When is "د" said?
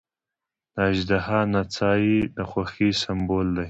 0.73-0.75, 2.35-2.37